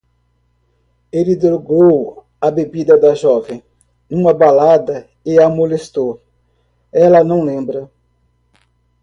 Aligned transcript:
Ele 1.11 1.35
drogou 1.35 2.25
a 2.41 2.49
bebida 2.49 2.97
da 2.97 3.13
jovem 3.13 3.63
numa 4.09 4.33
balada 4.33 5.07
e 5.23 5.39
a 5.39 5.47
molestou. 5.47 6.19
Ela 6.91 7.23
não 7.23 7.43
lembra 7.43 7.87